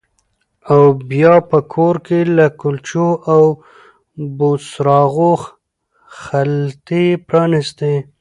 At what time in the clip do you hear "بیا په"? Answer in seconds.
1.09-1.57